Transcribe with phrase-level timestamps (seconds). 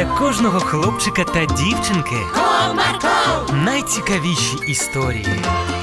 [0.00, 5.26] Для кожного хлопчика та дівчинки Comarco, найцікавіші історії.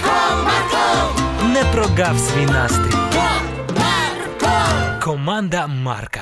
[0.03, 2.97] Comarco, Не прогав свій настрій.
[3.13, 5.03] Comarco.
[5.03, 6.21] Команда Марка.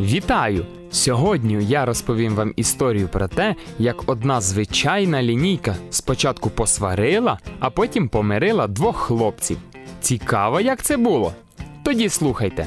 [0.00, 0.66] Вітаю!
[0.90, 8.08] Сьогодні я розповім вам історію про те, як одна звичайна лінійка спочатку посварила, а потім
[8.08, 9.58] помирила двох хлопців.
[10.00, 11.32] Цікаво, як це було?
[11.82, 12.66] Тоді слухайте.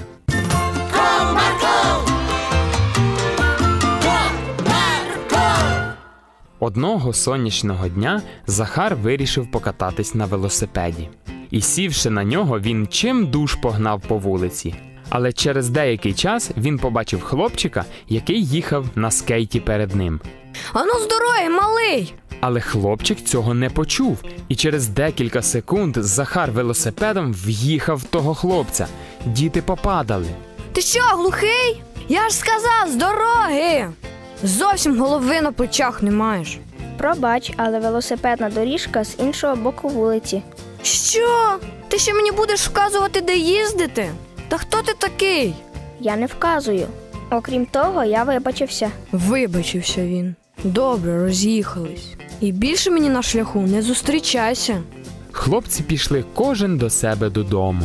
[6.59, 11.09] Одного сонячного дня Захар вирішив покататись на велосипеді.
[11.51, 14.75] І сівши на нього, він чим душ погнав по вулиці.
[15.09, 20.19] Але через деякий час він побачив хлопчика, який їхав на скейті перед ним.
[20.73, 22.13] Ану з дороги, малий!
[22.41, 28.87] Але хлопчик цього не почув, і через декілька секунд Захар велосипедом в'їхав в того хлопця.
[29.25, 30.27] Діти попадали.
[30.73, 31.81] Ти що, глухий?
[32.09, 33.87] Я ж сказав з дороги!
[34.43, 36.59] Зовсім голови на плечах не маєш.
[36.97, 40.41] Пробач, але велосипедна доріжка з іншого боку вулиці.
[40.83, 41.57] Що?
[41.87, 44.09] Ти ще мені будеш вказувати, де їздити?
[44.47, 45.53] Та хто ти такий?
[45.99, 46.87] Я не вказую.
[47.31, 48.91] Окрім того, я вибачився.
[49.11, 50.35] Вибачився він.
[50.63, 52.07] Добре, роз'їхались.
[52.41, 54.81] І більше мені на шляху не зустрічайся.
[55.31, 57.81] Хлопці пішли кожен до себе додому.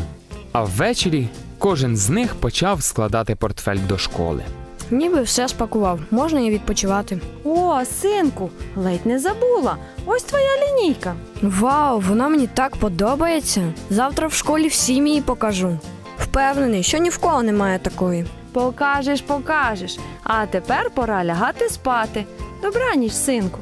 [0.52, 4.42] А ввечері кожен з них почав складати портфель до школи.
[4.90, 7.18] Ніби все спакував, можна і відпочивати.
[7.44, 9.77] О, синку, ледь не забула.
[10.06, 11.14] Ось твоя лінійка.
[11.42, 13.72] Вау, вона мені так подобається.
[13.90, 15.78] Завтра в школі всім її покажу.
[16.18, 18.24] Впевнений, що ні в кого немає такої.
[18.52, 19.98] Покажеш, покажеш.
[20.24, 22.24] А тепер пора лягати спати.
[22.62, 23.58] Добраніч, синку.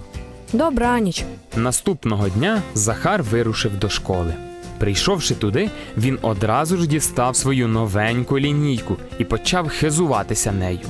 [0.52, 1.24] Добраніч.
[1.56, 4.34] Наступного дня Захар вирушив до школи.
[4.78, 10.80] Прийшовши туди, він одразу ж дістав свою новеньку лінійку і почав хизуватися нею.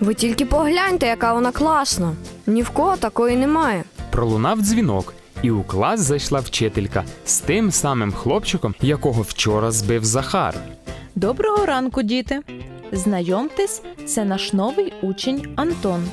[0.00, 2.12] Ви тільки погляньте, яка вона класна.
[2.46, 3.84] Ні в кого такої немає.
[4.10, 10.54] Пролунав дзвінок, і у клас зайшла вчителька з тим самим хлопчиком, якого вчора збив Захар.
[11.14, 12.40] Доброго ранку, діти!
[12.92, 16.04] Знайомтесь, це наш новий учень Антон.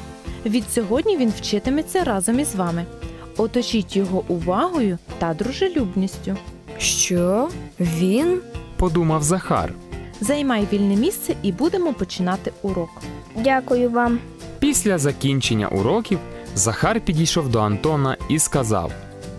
[0.46, 2.86] Відсьогодні він вчитиметься разом із вами.
[3.38, 6.38] Оточіть його увагою та дружелюбністю.
[6.78, 7.50] Що?
[7.80, 8.42] Він?
[8.78, 9.74] Подумав Захар.
[10.22, 12.90] Займай вільне місце і будемо починати урок.
[13.36, 14.20] Дякую вам.
[14.60, 16.20] Після закінчення уроків
[16.56, 18.92] Захар підійшов до Антона і сказав: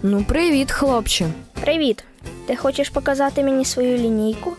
[0.03, 1.27] Ну, привіт, хлопче.
[1.61, 2.05] Привіт.
[2.47, 4.53] Ти хочеш показати мені свою лінійку?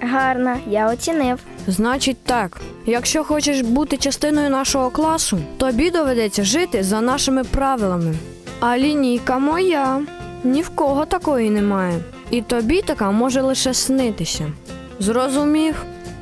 [0.00, 1.38] Гарна, я оцінив.
[1.66, 8.14] Значить так, якщо хочеш бути частиною нашого класу, тобі доведеться жити за нашими правилами.
[8.60, 10.02] А лінійка моя.
[10.44, 11.98] Ні в кого такої немає.
[12.30, 14.52] І тобі така може лише снитися.
[14.98, 15.74] Зрозумів?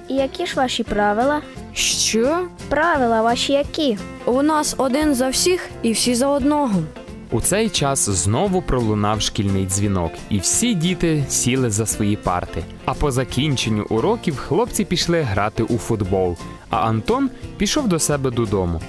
[0.08, 1.40] І які ж ваші правила?
[1.78, 2.46] Що?
[2.68, 3.98] Правила ваші які?
[4.24, 6.82] У нас один за всіх і всі за одного.
[7.30, 12.64] У цей час знову пролунав шкільний дзвінок, і всі діти сіли за свої парти.
[12.84, 16.36] А по закінченню уроків хлопці пішли грати у футбол,
[16.70, 18.80] а Антон пішов до себе додому.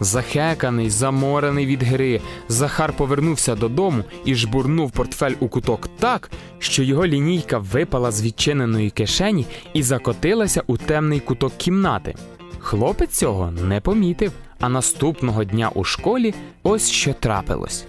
[0.00, 7.06] Захеканий, заморений від гри, Захар повернувся додому і жбурнув портфель у куток так, що його
[7.06, 12.14] лінійка випала з відчиненої кишені і закотилася у темний куток кімнати.
[12.64, 17.86] Хлопець цього не помітив, а наступного дня у школі ось що трапилось.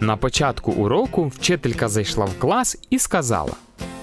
[0.00, 3.52] На початку уроку вчителька зайшла в клас і сказала: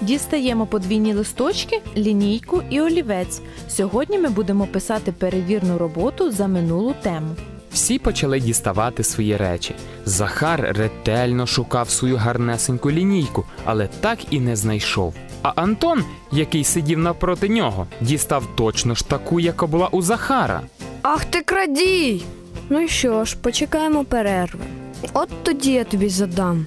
[0.00, 3.42] Дістаємо подвійні листочки, лінійку і олівець.
[3.68, 7.36] Сьогодні ми будемо писати перевірну роботу за минулу тему.
[7.72, 9.74] всі почали діставати свої речі.
[10.04, 15.14] Захар ретельно шукав свою гарнесеньку лінійку, але так і не знайшов.
[15.44, 20.60] А Антон, який сидів навпроти нього, дістав точно ж таку, яка була у Захара.
[21.02, 22.22] Ах ти крадій!
[22.70, 24.64] Ну і що ж, почекаємо перерви.
[25.12, 26.66] От тоді я тобі задам.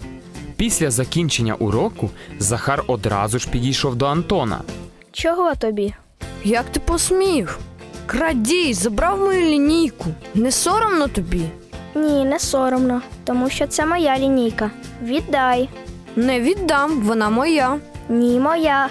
[0.58, 4.62] Після закінчення уроку Захар одразу ж підійшов до Антона.
[5.12, 5.94] Чого тобі?
[6.44, 7.60] Як ти посмів?
[8.06, 10.06] Крадій, забрав мою лінійку.
[10.36, 11.42] Не соромно тобі?
[11.96, 14.72] Ні, не соромно, тому що це моя лінійка.
[15.04, 15.70] Віддай.
[16.16, 17.78] Не віддам, вона моя.
[18.10, 18.90] Ні, моя.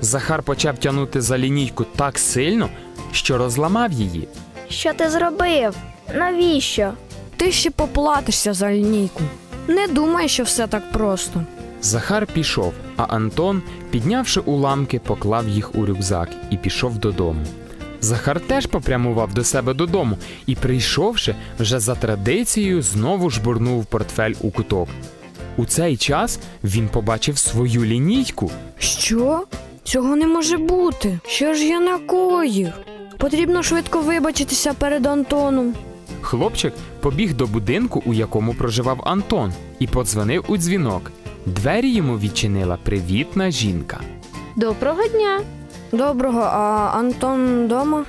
[0.00, 2.68] Захар почав тягнути за лінійку так сильно,
[3.12, 4.28] що розламав її.
[4.68, 5.76] Що ти зробив?
[6.14, 6.92] Навіщо?
[7.36, 9.22] Ти ще поплатишся за лінійку.
[9.68, 11.42] Не думай, що все так просто.
[11.82, 17.40] Захар пішов, а Антон, піднявши уламки, поклав їх у рюкзак і пішов додому.
[18.00, 24.50] Захар теж попрямував до себе додому і, прийшовши, вже за традицією, знову жбурнув портфель у
[24.50, 24.88] куток.
[25.56, 28.50] У цей час він побачив свою лінійку.
[28.78, 29.44] Що?
[29.84, 31.18] Цього не може бути.
[31.26, 32.68] Що ж я накоїв?
[33.18, 35.74] Потрібно швидко вибачитися перед Антоном.
[36.20, 41.10] Хлопчик побіг до будинку, у якому проживав Антон, і подзвонив у дзвінок.
[41.46, 44.00] Двері йому відчинила привітна жінка.
[44.56, 45.40] Доброго дня.
[45.92, 48.04] Доброго, а Антон вдома?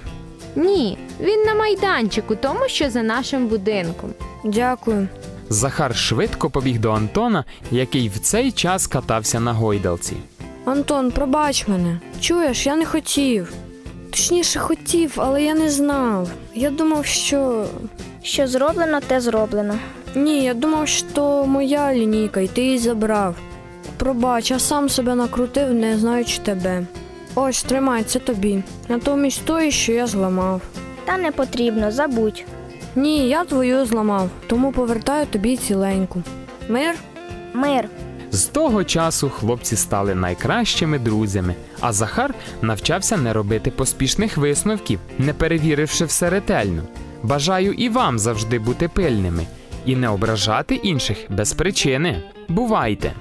[0.56, 4.10] Ні, він на майданчику, тому що за нашим будинком.
[4.44, 5.07] Дякую.
[5.50, 10.16] Захар швидко побіг до Антона, який в цей час катався на гойдалці.
[10.66, 12.00] Антон, пробач мене.
[12.22, 13.54] Чуєш, я не хотів.
[14.12, 16.30] Точніше, хотів, але я не знав.
[16.56, 17.66] Я думав, що.
[18.24, 19.75] Що зроблено, те зроблено.
[20.16, 23.36] Ні, я думав, що моя лінійка, і ти її забрав.
[23.98, 26.86] Пробач, я сам себе накрутив, не знаючи тебе.
[27.36, 28.63] Ось, тримай, це тобі.
[28.90, 30.62] Натомість тої, що я зламав.
[31.06, 32.44] Та не потрібно, забудь.
[32.95, 36.24] Ні, я твою зламав, тому повертаю тобі ціленьку.
[36.69, 36.95] Мир?
[37.54, 37.90] Мир.
[38.31, 45.34] З того часу хлопці стали найкращими друзями, а Захар навчався не робити поспішних висновків, не
[45.34, 46.84] перевіривши все ретельно.
[47.24, 49.48] Бажаю і вам завжди бути пильними
[49.86, 52.24] і не ображати інших без причини.
[52.48, 53.13] Бувайте!